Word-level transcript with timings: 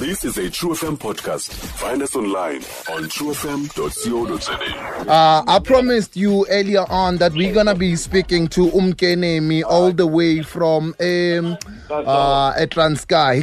This 0.00 0.24
is 0.24 0.38
a 0.38 0.48
True 0.48 0.70
FM 0.70 0.96
podcast. 0.96 1.52
Find 1.52 2.02
us 2.02 2.16
online 2.16 2.62
on 2.88 3.04
truefm.co.za. 3.04 5.06
Uh, 5.06 5.44
I 5.46 5.58
promised 5.58 6.16
you 6.16 6.46
earlier 6.48 6.86
on 6.88 7.18
that 7.18 7.34
we're 7.34 7.52
gonna 7.52 7.74
be 7.74 7.96
speaking 7.96 8.48
to 8.48 8.68
Umkenemi 8.68 9.62
all 9.62 9.92
the 9.92 10.06
way 10.06 10.40
from 10.40 10.94
um, 11.00 11.58
uh, 11.90 12.66
pha. 12.66 13.42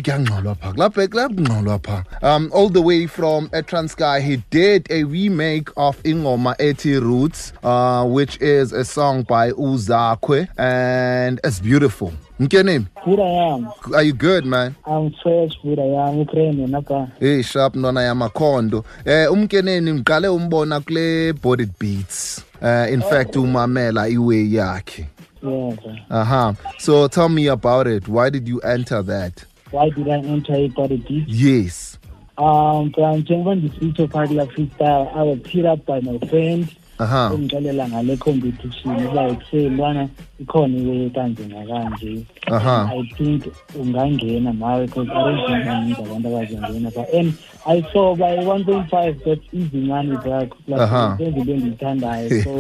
Um, 2.24 2.52
all 2.52 2.70
the 2.70 2.82
way 2.82 3.06
from 3.06 3.50
Etranskei. 3.50 4.22
He 4.22 4.38
did 4.50 4.88
a 4.90 5.04
remake 5.04 5.70
of 5.78 6.02
Ingoma 6.02 6.56
Eti 6.60 7.00
Roots, 7.00 7.54
uh, 7.62 8.04
which 8.04 8.42
is 8.42 8.74
a 8.74 8.84
song 8.84 9.22
by 9.22 9.52
Uzakwe, 9.52 10.48
and 10.58 11.40
it's 11.44 11.60
beautiful. 11.60 12.14
Mkenemi, 12.40 12.86
Good 13.06 13.20
I 13.20 13.54
am. 13.54 13.68
are 13.96 14.04
you 14.04 14.14
good, 14.14 14.46
man? 14.46 14.76
I'm 14.86 15.12
fresh, 15.24 15.54
good 15.64 15.80
I 15.80 16.08
am. 16.08 16.20
Ukraine 16.20 16.68
naka. 16.68 17.08
hey 17.20 17.42
sharp 17.42 17.76
nona 17.76 18.02
yamakhondo 18.02 18.84
eh 19.06 19.32
umkenemi 19.32 19.94
ngiqale 19.94 20.28
umbona 20.28 20.80
kule 20.80 21.34
body 21.34 21.66
beats 21.80 22.44
uh, 22.62 22.94
in 22.94 23.02
fact 23.02 23.36
umamela 23.36 24.08
iway 24.10 24.54
yakhe 24.54 25.06
Yes. 25.44 25.78
aha 26.10 26.56
so 26.80 27.08
tell 27.08 27.30
me 27.30 27.48
about 27.48 27.88
it 27.88 28.08
why 28.08 28.30
did 28.30 28.48
you 28.48 28.60
enter 28.62 29.04
that 29.04 29.46
Why 29.72 29.90
did 29.90 30.08
I 30.08 30.18
enter 30.20 30.88
the 30.88 30.98
deep? 30.98 31.26
yes 31.28 31.98
Um, 32.38 32.92
njengoba 33.18 33.56
ndisitsho 33.56 34.08
phakathi 34.08 34.34
la 34.36 34.46
freestyle, 34.46 35.08
I 35.16 35.24
was 35.24 35.40
hit 35.48 35.66
up 35.66 35.86
by 35.88 36.00
my 36.02 36.20
friends. 36.30 36.68
Aha 37.00 37.32
Ungixelela 37.34 37.88
ngale 37.90 38.18
competition 38.18 38.98
like 39.14 39.42
say 39.52 39.70
lwana 39.70 40.10
ikhona 40.40 40.78
iwe 40.78 41.10
kanje 41.10 41.44
nakanje. 41.48 42.26
I 42.50 43.04
think 43.18 43.44
ungangena 43.80 44.54
nawe 44.54 44.86
because 44.88 45.10
I 45.10 45.14
don't 45.24 45.46
think 45.48 45.66
baninzi 45.66 46.02
abantu 46.02 46.28
abazongena 46.28 46.92
but 46.96 47.14
and 47.14 47.34
I 47.66 47.82
saw 47.94 48.16
by 48.16 48.38
1.5 48.38 49.24
that's 49.26 49.54
easy 49.54 49.78
money 49.88 50.16
back 50.18 50.50
plus 50.66 50.80
Aha. 50.82 51.18
izinto 51.20 51.52
endiyithandayo 51.54 52.44
so 52.44 52.52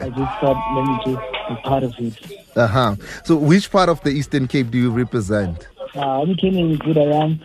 I 0.00 0.08
just 0.10 0.32
thought 0.40 0.58
let 0.74 0.84
me 0.86 0.96
just 1.06 1.22
be 1.48 1.54
part 1.68 1.84
of 1.84 1.94
it. 1.98 2.14
aha 2.56 2.96
so 3.24 3.36
which 3.36 3.70
part 3.70 3.88
of 3.88 4.00
the 4.02 4.10
eastern 4.10 4.46
cape 4.48 4.70
do 4.70 4.78
you 4.78 4.90
represent 4.90 5.68
Ah, 5.94 6.20
umkenemi 6.22 6.76
good 6.76 6.98
I 6.98 7.12
am 7.22 7.38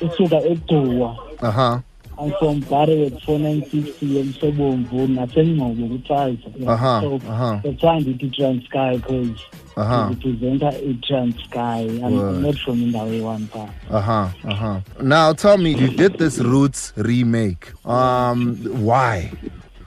usuka 0.00 0.36
egcuwa 0.42 1.16
aha 1.42 1.72
I'm 1.74 1.82
from 2.30 2.60
Barrett 2.70 3.14
4960 3.26 4.18
emsobomvu 4.20 5.06
nasengcobo 5.08 5.88
kuTraza 5.88 6.36
Aha, 6.68 7.00
so 7.00 7.20
aha. 7.30 7.60
that's 7.62 7.82
why 7.82 8.00
ndithi 8.00 8.28
Transkei 8.30 8.96
because 8.96 9.40
aha. 9.76 10.08
representa 10.08 10.68
i-Transkei. 10.68 11.86
I'm 12.02 12.42
not 12.42 12.56
from 12.56 12.82
indawo 12.82 13.12
eyi-one 13.12 13.46
pha 13.46 13.68
uh-huh 13.90 14.28
uh-huh 14.52 14.80
now 15.02 15.32
tell 15.32 15.58
me 15.58 15.70
you 15.70 15.88
did 15.88 16.18
this 16.18 16.38
roots 16.38 16.92
remake. 16.96 17.72
Um 17.84 18.56
why? 18.86 19.30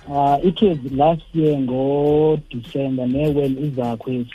Uh, 0.08 0.38
it 0.44 0.62
was 0.62 0.78
last 0.92 1.24
year 1.34 1.58
ngo-December 1.58 3.08
ne 3.08 3.30
when 3.34 3.58
izakhe 3.58 4.26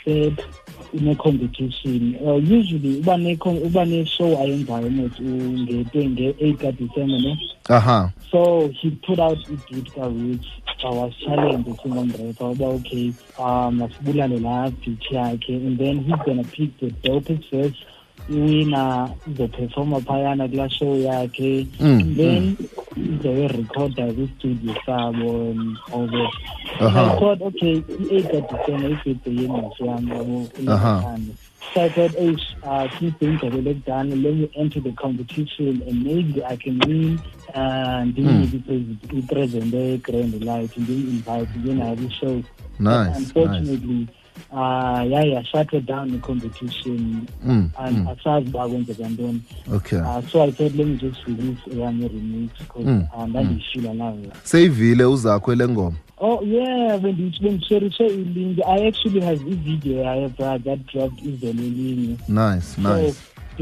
said 0.91 1.01
ine-competition 1.01 2.17
uh, 2.25 2.35
usually 2.35 2.99
uba 2.99 3.17
uba 3.65 3.85
ne-show 3.85 4.37
ayenzayo 4.37 4.89
mos 4.89 5.19
nge-8 5.19 6.57
ka-December 6.57 7.19
ne? 7.19 7.37
Aha. 7.69 8.11
So 8.31 8.69
he 8.81 8.91
put 8.91 9.19
out 9.19 9.37
i-beat 9.49 9.93
ka-roots 9.93 10.47
I 10.83 10.89
was 10.89 11.13
challenged 11.23 11.69
singomrepa 11.81 12.51
uba 12.51 12.65
okay 12.65 13.13
um 13.39 13.77
masibulale 13.77 14.39
la 14.41 14.69
beat 14.69 15.01
yakhe 15.11 15.55
and 15.55 15.77
then 15.77 16.03
he's 16.03 16.21
gonna 16.25 16.43
pick 16.43 16.77
the 16.79 16.89
dopest 17.03 17.49
verse 17.51 17.85
iwina 18.29 19.09
izoperforma 19.27 19.99
phayana 20.01 20.47
kulaa 20.47 20.69
show 20.69 20.95
yakhe 20.97 21.67
Mm, 21.79 22.15
then 22.17 22.57
izoyirekhoda 22.95 24.13
kwistudio 24.13 24.75
sabo 24.85 25.51
and 25.51 25.77
all 25.93 26.07
that 26.07 26.29
And 26.83 26.97
Aha. 26.97 27.13
I 27.15 27.19
thought 27.19 27.41
okay 27.41 27.83
i-eight 27.99 28.27
kadecember 28.31 28.89
ibirthday 28.91 29.35
yemasi 29.41 29.83
yam 29.85 30.07
yabo 30.07 30.47
uLwetha. 30.59 31.19
So 31.73 31.81
I 31.81 31.89
thought, 31.89 32.11
hey, 32.11 32.35
uh, 32.63 32.87
since 32.99 33.15
the 33.19 33.25
interview 33.27 33.73
done, 33.85 34.09
let 34.23 34.33
me 34.33 34.49
enter 34.57 34.81
the 34.81 34.91
competition 34.93 35.81
and 35.87 36.03
maybe 36.03 36.43
I 36.43 36.55
can 36.57 36.79
win. 36.79 37.21
And 37.53 38.15
then 38.15 38.25
Hmm. 38.25 38.41
we 39.11 39.21
present 39.21 39.71
the 39.71 39.97
grand 40.03 40.43
light 40.43 40.75
and 40.77 40.87
then 40.87 41.07
invite 41.09 41.49
then 41.55 41.81
I 41.81 41.93
will 41.93 42.09
show. 42.09 42.43
Nice 42.79 43.07
nice 43.07 43.17
unfortunately, 43.17 44.07
uh, 44.51 45.01
yeah, 45.07 45.23
yeah, 45.23 45.43
shut 45.43 45.85
down 45.85 46.11
the 46.11 46.17
competition 46.17 47.27
mm, 47.45 47.69
and 47.79 47.97
mm. 47.97 48.07
asazi 48.07 48.49
uba 48.49 48.67
kwenzeka 48.69 49.09
ntoni 49.09 49.41
okay. 49.73 49.99
Uh, 49.99 50.21
so 50.31 50.43
i 50.43 50.51
thought 50.51 50.75
let 50.75 50.87
me 50.87 50.97
just 50.97 51.23
release 51.27 51.61
eyami 51.73 52.07
remix 52.07 52.49
because 52.59 52.85
Mm, 52.89 53.03
uh, 53.17 53.27
ndandiyishila 53.27 53.93
nayo 53.93 54.31
seyivile 54.43 55.05
uzakho 55.05 55.55
le 55.55 55.67
ngoma? 55.67 55.97
Oh 56.17 56.43
yeah, 56.45 56.99
bendithi 56.99 57.45
ilinki 57.45 58.03
ilink 58.03 58.59
I 58.67 58.87
actually 58.87 59.21
has 59.21 59.39
i-video 59.41 60.03
yayo 60.03 60.29
bra 60.29 60.57
that 60.59 60.79
dropped 60.85 61.25
izolo 61.25 61.49
elinye 61.49 62.17
nice 62.27 62.81
nice 62.81 63.17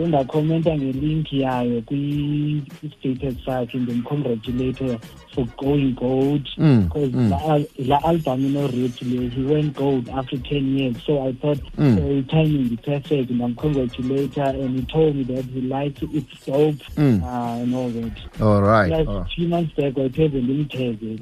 ndakhomenta 0.07 0.77
ngelink 0.77 1.33
yayo 1.33 1.81
kwi-status 1.81 3.35
sakhe 3.45 3.77
ndimcongratulate 3.77 4.99
for 5.35 5.45
going 5.57 5.91
gold 5.93 6.47
Mm, 6.57 6.83
because 6.83 7.11
mm. 7.17 7.29
la, 7.29 7.41
al- 7.53 7.65
la 7.77 8.03
album 8.03 8.45
ino-rate 8.45 9.05
le 9.05 9.29
he 9.29 9.41
went 9.53 9.77
gold 9.77 10.09
after 10.09 10.39
10 10.39 10.77
years 10.79 10.97
so 11.05 11.23
i 11.27 11.33
thought 11.33 11.61
Mm. 11.77 11.97
uh, 11.97 12.25
timing 12.27 12.73
is 12.73 12.79
perfect 12.85 13.31
ndamcongratulate 13.31 14.35
her 14.41 14.55
and 14.65 14.75
he 14.79 14.81
told 14.85 15.15
me 15.15 15.23
that 15.23 15.45
he 15.53 15.61
likes 15.61 16.01
it, 16.03 16.09
it's 16.13 16.45
dope 16.47 16.83
Mm. 16.97 17.23
uh, 17.23 17.61
and 17.63 17.75
all 17.75 17.91
that 17.91 18.41
all 18.41 18.61
right 18.61 18.91
like 18.91 19.09
all 19.09 19.15
a 19.17 19.19
right. 19.19 19.31
few 19.35 19.47
months 19.47 19.75
back 19.77 19.97
wayetheze 19.97 20.41
ndimtheze 20.41 21.15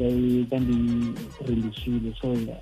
kandireleasile 0.49 2.13
so 2.21 2.27
yeah. 2.27 2.57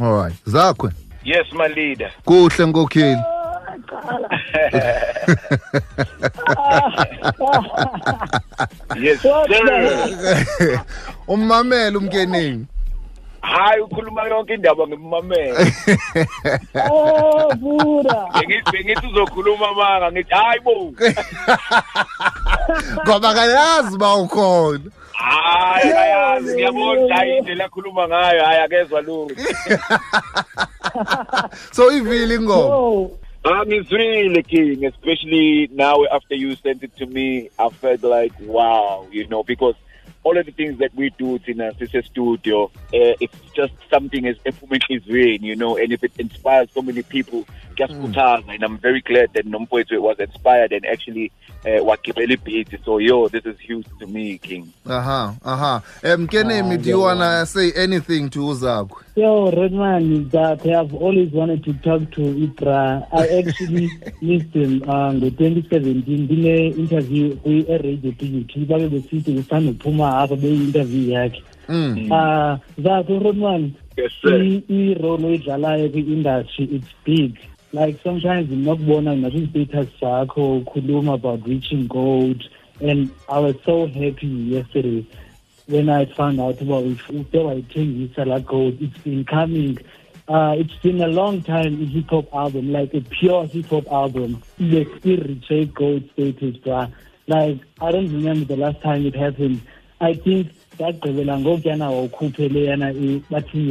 all 0.00 0.22
right 0.24 0.34
zakwe 0.46 0.90
Yes, 1.24 1.46
my 1.52 1.68
leader. 1.68 2.10
kuhle 2.24 2.66
nkokheli 2.66 3.20
Yes, 8.96 9.20
sir. 9.22 10.80
ummamele 11.28 11.98
umkeneni 11.98 12.66
Hayi 13.40 13.80
ukhuluma 13.82 14.22
yonke 14.28 14.54
indaba 14.54 14.86
ngimamela. 14.86 15.60
oh 16.90 17.54
buda 17.56 18.28
Bengithi 18.72 19.06
uzokhuluma 19.06 19.72
manga 19.74 20.12
ngithi 20.12 20.34
hayi 20.34 20.60
bo. 20.64 20.92
ngoba 23.04 23.34
kayazi 23.34 23.94
uba 23.96 24.16
ukhona 24.16 24.90
Hayi 25.12 25.92
ayazi 25.92 26.54
ngiyabona 26.54 27.16
hayi 27.16 27.36
indlela 27.38 27.64
akhuluma 27.64 28.08
ngayo 28.08 28.44
hayi 28.44 28.60
akezwa 28.60 29.00
lutho. 29.00 29.34
so 31.76 31.92
ivile 31.92 32.34
ingoma 32.34 33.08
oh 33.44 33.64
Angizwile 33.64 34.46
king 34.46 34.84
especially 34.84 35.68
now 35.72 36.04
after 36.12 36.34
you 36.34 36.54
sent 36.56 36.82
it 36.82 36.96
to 36.96 37.06
me 37.06 37.50
I 37.58 37.68
felt 37.68 38.02
like 38.02 38.32
wow, 38.40 39.06
you 39.10 39.26
know 39.28 39.42
because 39.42 39.74
all 40.24 40.38
of 40.38 40.46
the 40.46 40.52
things 40.52 40.78
that 40.78 40.94
we 40.94 41.10
do 41.10 41.38
in 41.46 41.60
a 41.60 41.74
sister 41.74 42.02
studio, 42.02 42.64
uh, 42.64 43.14
it's 43.20 43.38
just 43.54 43.74
something 43.90 44.26
as 44.26 44.36
ephumeni 44.38 45.42
you 45.42 45.54
know, 45.54 45.76
and 45.76 45.92
if 45.92 46.02
it 46.02 46.12
inspires 46.18 46.68
so 46.72 46.80
many 46.80 47.02
people, 47.02 47.46
just 47.76 47.92
mm. 47.92 48.48
and 48.48 48.62
I'm 48.62 48.78
very 48.78 49.02
glad 49.02 49.34
that 49.34 49.46
Nompoetwe 49.46 50.00
was 50.00 50.18
inspired 50.18 50.72
and 50.72 50.86
actually 50.86 51.30
uh, 51.64 51.86
wagibela 51.86 52.32
ibhidi 52.34 52.78
So 52.84 52.98
yo, 52.98 53.28
this 53.28 53.44
is 53.46 53.56
huge 53.60 53.86
to 54.00 54.06
me, 54.06 54.38
King. 54.38 54.68
aha 54.86 55.34
aha 55.44 55.82
um 56.04 56.26
kenemi 56.28 56.74
Ah, 56.74 56.76
do 56.76 56.88
you 56.90 57.00
wanna 57.00 57.46
say 57.46 57.72
anything 57.76 58.28
to 58.30 58.40
uzakwe 58.46 59.00
Yo, 59.16 59.50
Redman 59.50 60.28
that 60.30 60.66
I 60.66 60.70
have 60.70 60.92
always 60.94 61.30
wanted 61.32 61.62
to 61.64 61.72
talk 61.74 62.10
to 62.12 62.20
Ibra. 62.20 63.06
I 63.12 63.38
actually 63.38 63.88
missed 64.22 64.52
him 64.54 64.82
uh, 64.82 65.12
ngo-2017 65.12 66.18
ndine 66.20 66.68
interview 66.68 67.36
kwi-radio 67.36 68.12
tv 68.12 68.66
babe 68.66 68.88
besithi 68.88 69.32
kusanophuma 69.32 70.18
apha 70.18 70.36
beyi-interview 70.36 71.10
yakhe 71.10 71.42
mm. 71.68 72.10
uh 72.12 72.58
zakho 72.82 73.18
Rodman 73.18 73.72
Yes, 73.96 74.12
sir. 74.22 74.42
i- 74.42 74.64
i-role 74.68 75.24
oyidlalayo 75.26 75.88
kwi-industry 75.88 76.64
it's 76.64 76.88
big 77.04 77.36
like 77.74 77.96
sometimes 78.04 78.48
nginokubona 78.50 79.16
nakwi-status 79.16 79.88
zakho 80.00 80.56
ukhuluma 80.58 81.14
about 81.14 81.46
reaching 81.46 81.88
gold 81.88 82.40
and 82.80 83.10
i 83.28 83.38
was 83.38 83.56
so 83.66 83.86
happy 83.86 84.26
yesterday 84.54 85.04
when 85.66 85.88
i 85.88 86.06
found 86.18 86.40
out 86.40 86.60
about 86.62 86.84
ute 87.10 87.38
wayithengisa 87.38 88.24
la 88.24 88.38
gold 88.38 88.74
it's 88.80 89.00
been 89.04 89.24
coming 89.24 89.78
uh, 90.28 90.54
it's 90.56 90.74
been 90.76 91.02
a 91.02 91.08
long 91.08 91.42
time 91.42 91.82
a 91.82 91.84
hip 91.84 92.08
hop 92.08 92.34
album, 92.34 92.72
like 92.72 92.94
a 92.94 93.00
pure 93.02 93.46
hip 93.46 93.66
hop 93.66 93.86
album. 93.92 94.42
Like 94.58 94.88
still 94.98 95.18
reached 95.18 95.74
gold 95.74 96.08
status, 96.12 96.56
bruh. 96.64 96.90
Like 97.26 97.58
I 97.80 97.92
don't 97.92 98.10
remember 98.10 98.46
the 98.46 98.56
last 98.56 98.80
time 98.80 99.04
it 99.04 99.14
happened. 99.14 99.60
I 100.00 100.14
think 100.14 100.50
ndagqibela 100.74 101.38
ngokuyana 101.38 101.90
wawukhuphe 101.90 102.48
leyana 102.48 102.90
i- 102.92 103.22
bathi 103.30 103.70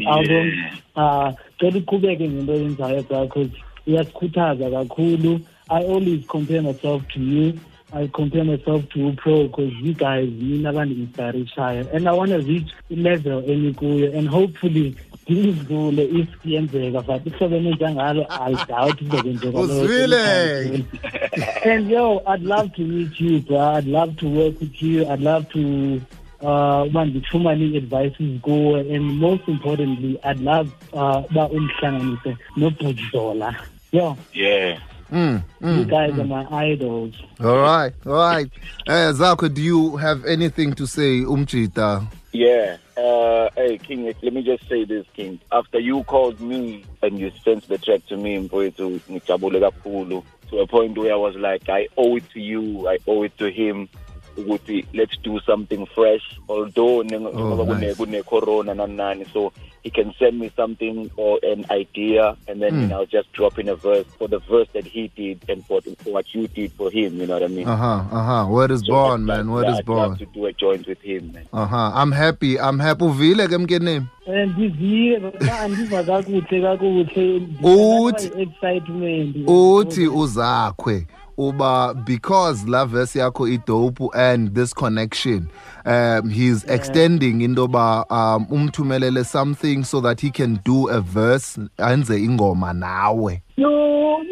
Yeah. 0.00 0.16
album 0.16 0.52
uh 0.96 1.32
cela 1.58 1.78
uqhubeke 1.78 2.28
ngento 2.28 2.52
yenzayo 2.54 3.02
because 3.02 3.50
iyasikhuthaza 3.86 4.70
kakhulu. 4.70 5.40
I 5.70 5.84
always 5.84 6.26
compare 6.26 6.62
myself 6.62 7.02
to 7.14 7.20
you. 7.20 7.54
I 7.92 8.06
compare 8.08 8.44
myself 8.44 8.88
to 8.90 9.12
Pro 9.16 9.44
because 9.44 9.72
you 9.82 9.94
guys, 9.94 10.28
mina 10.30 10.72
bangi-inspirishayo 10.72 11.86
and 11.94 12.08
I 12.08 12.12
want 12.12 12.30
to 12.30 12.38
reach 12.38 12.68
i-level 12.90 13.42
enikuyo 13.42 14.16
and 14.18 14.28
hopefully 14.28 14.94
ngizidlule 15.30 16.04
if 16.04 16.28
kuyenzeka 16.42 17.00
but 17.02 17.26
ihlobene 17.26 17.70
njangalo 17.70 18.26
i 18.46 18.54
doubt 18.68 19.00
izokwenzeuzwile 19.02 20.84
and 21.72 21.90
yo 21.90 22.22
i'd 22.34 22.42
love 22.46 22.68
to 22.68 22.82
meet 22.82 23.20
you 23.20 23.40
bro 23.40 23.78
i'd 23.78 23.86
love 23.88 24.12
to 24.12 24.26
work 24.28 24.60
with 24.60 24.82
you 24.82 25.02
i'd 25.02 25.22
love 25.22 25.46
to 25.52 25.58
uh 26.42 26.86
uba 26.86 27.04
ndifumane 27.04 27.64
ii-advices 27.64 28.40
kuwe 28.40 28.80
and 28.96 29.00
most 29.12 29.48
importantly 29.48 30.18
i'd 30.30 30.40
love 30.40 30.70
uh 30.92 31.30
uba 31.30 31.48
undihlanganise 31.48 32.36
nobhutzola 32.56 33.54
yo 33.92 34.16
Yeah. 34.34 34.78
Mm, 35.12 35.42
you 35.60 35.66
mm. 35.68 35.84
guys 35.88 36.12
are 36.18 36.24
my 36.24 36.46
idols 36.72 37.14
All 37.40 37.56
right, 37.56 37.92
all 38.06 38.12
right. 38.12 38.48
Uh, 38.88 39.12
Zakwe, 39.12 39.48
do 39.54 39.60
you 39.60 39.96
have 39.96 40.24
anything 40.24 40.72
to 40.74 40.86
say, 40.86 41.24
Umchita? 41.24 42.06
Yeah. 42.32 42.76
Uh, 42.96 43.48
hey, 43.56 43.78
King, 43.78 44.04
let 44.22 44.32
me 44.32 44.42
just 44.42 44.68
say 44.68 44.84
this, 44.84 45.06
King. 45.14 45.40
After 45.50 45.80
you 45.80 46.04
called 46.04 46.40
me 46.40 46.84
and 47.02 47.18
you 47.18 47.32
sent 47.44 47.66
the 47.66 47.78
track 47.78 48.06
to 48.06 48.16
me, 48.16 48.48
to 50.50 50.58
a 50.58 50.66
point 50.66 50.98
where 50.98 51.12
I 51.12 51.16
was 51.16 51.36
like, 51.36 51.68
I 51.68 51.88
owe 51.96 52.16
it 52.16 52.28
to 52.30 52.40
you, 52.40 52.88
I 52.88 52.98
owe 53.06 53.22
it 53.22 53.36
to 53.38 53.50
him. 53.50 53.88
Ukuthi 54.36 54.84
let's 54.94 55.16
do 55.22 55.40
something 55.40 55.86
fresh 55.86 56.22
although 56.48 57.02
njengoba 57.02 57.40
Oh, 57.62 57.66
kune 57.66 57.80
nice. 57.86 57.94
kune 57.96 58.22
corona 58.22 58.74
nani 58.74 58.96
nani 58.96 59.24
so 59.32 59.52
he 59.82 59.90
can 59.90 60.12
send 60.18 60.38
me 60.38 60.50
something 60.56 61.10
or 61.16 61.38
an 61.52 61.64
idea 61.70 62.36
and 62.48 62.60
then 62.62 62.74
you 62.74 62.86
Mm. 62.86 62.88
know 62.88 63.04
just 63.06 63.32
drop 63.32 63.58
in 63.58 63.68
a 63.68 63.74
verse 63.74 64.04
for 64.18 64.28
the 64.28 64.38
verse 64.38 64.68
that 64.74 64.84
he 64.86 65.10
did 65.16 65.38
and 65.48 65.64
for, 65.64 65.80
for 66.04 66.12
what 66.12 66.34
you 66.34 66.46
did 66.48 66.70
for 66.72 66.90
him 66.90 67.20
you 67.20 67.26
know 67.26 67.34
what 67.34 67.42
I 67.42 67.48
mean 67.48 67.66
Uh 67.68 67.76
huh, 67.76 68.02
uh 68.12 68.24
huh. 68.24 68.46
Word 68.52 68.70
is 68.72 68.80
So 68.80 68.92
born, 68.92 69.24
man. 69.26 69.50
Word 69.50 69.66
I'd- 69.66 69.78
is 69.78 69.84
born. 69.86 70.16
to 70.18 70.26
do 70.26 70.46
a 70.46 70.52
joint 70.52 70.86
with 70.86 71.00
him 71.02 71.32
man 71.32 71.44
Uh 71.52 71.66
huh. 71.66 71.92
I'm 71.94 72.12
happy. 72.12 72.58
I'm 72.58 72.78
happy. 72.78 73.04
Uvile 73.04 73.48
ke 73.48 73.58
mkenemi. 73.58 74.06
and 74.26 74.52
ndivile 74.52 75.20
kodwa 75.20 75.60
andiva 75.60 76.02
kakuhle 76.04 76.60
kakuhle 76.62 77.40
Uthi- 77.62 78.42
excitement 78.42 79.36
Uthi 79.46 80.08
uzakwe 80.08 81.06
uba 81.48 81.94
because 82.04 82.68
la 82.68 82.84
verse 82.84 83.18
yakho 83.18 83.48
idope 83.48 84.08
and 84.14 84.54
this 84.54 84.74
connection 84.74 85.48
um 85.86 86.28
he's 86.28 86.64
extending 86.64 87.40
into 87.40 87.66
ba 87.68 88.04
um 88.10 88.46
umthumelele 88.46 89.24
something 89.24 89.82
so 89.84 90.00
that 90.00 90.20
he 90.20 90.30
can 90.30 90.60
do 90.64 90.88
a 90.88 91.00
verse 91.00 91.58
enze 91.78 92.16
ingoma 92.18 92.72
nawe. 92.72 93.40
Yo 93.56 94.22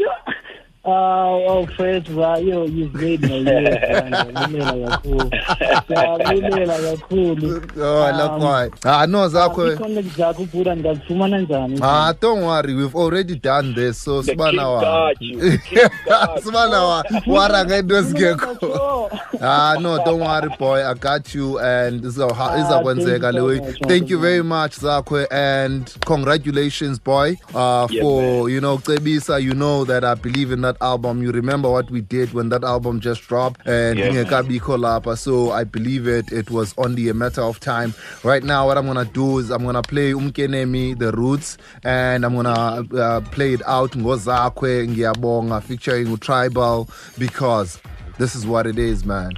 oh, 0.91 1.67
first, 1.77 2.07
bro, 2.09 2.37
yo, 2.37 2.65
you've 2.65 2.95
made 2.95 3.21
my 3.23 3.29
year, 3.29 3.63
man. 4.11 4.13
Ngiyabulela 4.35 4.91
kakhulu. 4.91 5.31
Ngiyabulela 5.91 6.77
kakhulu. 6.79 7.63
oh 7.77 8.13
lapha 8.13 8.71
ah 8.85 9.07
no 9.07 9.29
zakho 9.29 9.73
i-connect 9.73 10.17
zakho 10.17 10.45
bhuda 10.45 10.77
ngazifumana 10.77 11.39
njani 11.39 11.79
Ah, 11.83 12.13
don't 12.21 12.43
worry. 12.43 12.75
We've 12.75 12.95
already 12.97 13.37
done 13.37 13.75
this. 13.75 13.99
So 14.03 14.23
The 14.23 14.33
sibana 14.33 14.51
king 14.51 14.61
wa. 14.61 14.81
got 14.81 15.23
you. 15.23 15.41
The 15.41 15.59
king 15.59 15.89
got 16.09 16.37
you. 16.37 16.43
Sibana 16.53 16.83
wa. 16.83 17.05
Wara 17.27 17.65
ngento 17.65 17.97
ezingekho. 17.97 19.11
Ah, 19.41 19.77
no, 19.81 20.03
don't 20.05 20.19
worry, 20.21 20.49
boy. 20.59 20.85
I 20.85 20.95
got 20.95 21.33
you, 21.35 21.59
and 21.61 22.05
iza 22.05 22.27
Ah, 22.27 22.59
izakwenzeka 22.59 23.21
thank 23.31 23.35
you 23.37 23.41
le 23.41 23.61
way. 23.61 23.73
Thank 23.87 24.11
you 24.11 24.19
very 24.19 24.43
much, 24.43 24.77
Zakwe, 24.81 25.27
and 25.31 25.95
congratulations, 26.05 26.99
boy, 26.99 27.37
uh, 27.55 27.87
Yeah, 27.91 28.03
for 28.03 28.51
you 28.51 28.61
know, 28.61 28.79
Cebisa. 28.79 29.41
You 29.41 29.55
know 29.55 29.85
that 29.85 30.03
I 30.05 30.15
believe 30.15 30.51
in 30.51 30.63
that 30.63 30.77
album. 30.81 31.23
You 31.23 31.31
remember 31.33 31.71
what 31.71 31.91
we 31.91 32.01
did 32.01 32.33
when 32.33 32.49
that 32.51 32.65
album 32.65 33.01
just 33.01 33.23
dropped, 33.23 33.67
and 33.67 33.99
Yeah, 33.99 34.11
man. 34.13 34.25
ingekabikho 34.27 34.79
lapha. 34.79 35.17
so 35.19 35.51
I 35.53 35.65
believe 35.65 36.07
it. 36.07 36.33
It 36.33 36.51
was 36.51 36.75
only 36.79 37.09
a 37.09 37.15
matter 37.15 37.43
of 37.43 37.61
time. 37.61 37.95
Right 38.25 38.43
now, 38.43 38.67
what 38.67 38.79
I'm 38.79 38.87
gonna 38.87 39.05
do 39.05 39.39
is 39.39 39.51
I'm 39.51 39.65
gonna 39.65 39.83
play 39.83 40.13
Umkenemi, 40.13 40.99
the 40.99 41.13
Roots, 41.13 41.59
and 41.85 42.25
I'm 42.25 42.35
gonna 42.35 42.85
uh, 42.97 43.21
play 43.31 43.53
it 43.55 43.63
out 43.67 43.93
ngozakwe 43.93 44.87
ngiyabonga 44.89 45.63
featuring 45.63 46.17
Tribal 46.19 46.89
because 47.19 47.79
this 48.19 48.35
is 48.35 48.47
what 48.47 48.67
it 48.67 48.79
is, 48.79 49.05
man. 49.05 49.33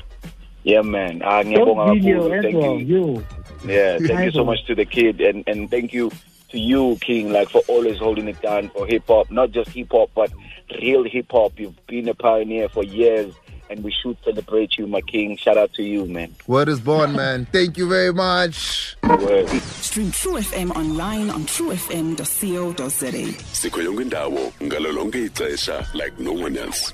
Yeah, 0.62 0.82
man. 0.82 1.22
Ah, 1.25 1.42
Dope 1.42 1.48
ngiyabonga 1.52 1.92
video 1.94 2.19
kakhulu. 2.28 2.37
as 2.38 2.42
Thank 2.44 2.56
well, 2.56 2.78
you. 2.81 2.96
yo. 3.14 3.22
Yeah, 3.66 3.98
thank 3.98 4.25
you 4.25 4.31
so 4.32 4.44
much 4.44 4.64
to 4.66 4.75
the 4.75 4.84
kid, 4.87 5.20
and 5.20 5.44
and 5.46 5.70
thank 5.70 5.92
you 5.92 6.10
to 6.50 6.58
you, 6.58 6.96
King, 7.00 7.31
like 7.31 7.48
for 7.50 7.60
always 7.69 7.98
holding 7.98 8.26
it 8.26 8.40
down 8.42 8.70
for 8.70 8.87
hip 8.87 9.04
hop, 9.06 9.31
not 9.31 9.50
just 9.52 9.70
hip 9.70 9.88
hop, 9.92 10.10
but 10.14 10.32
real 10.81 11.05
hip 11.05 11.26
hop. 11.31 11.58
You've 11.58 11.87
been 11.87 12.08
a 12.08 12.14
pioneer 12.14 12.69
for 12.69 12.82
years, 12.84 13.34
and 13.69 13.82
we 13.84 13.93
should 13.93 14.17
celebrate 14.25 14.76
you, 14.78 14.87
my 14.87 15.00
King. 15.00 15.37
Shout 15.37 15.56
out 15.56 15.72
to 15.75 15.82
you, 15.82 16.06
man. 16.06 16.34
Word 16.46 16.69
is 16.69 16.81
born, 16.81 17.14
man. 17.14 17.46
Thank 17.52 17.78
you 17.78 17.88
very 17.88 18.12
much. 18.12 18.96
Word. 19.02 19.49
Stream 19.49 20.11
True 20.11 20.34
FM 20.38 20.70
online 20.76 21.31
on 21.31 21.44
truefm.co.za. 21.44 23.11
sikho 23.52 23.82
yonke 23.82 24.02
indawo 24.02 24.52
ngalo 24.62 25.11
ixesha 25.25 25.87
like 25.94 26.19
no 26.19 26.32
one 26.32 26.56
else 26.56 26.93